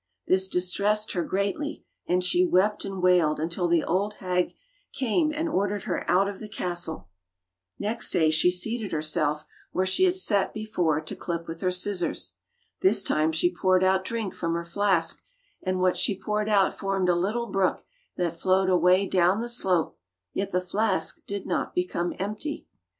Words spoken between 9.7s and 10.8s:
where she 138 Fairy Tale Bears had sat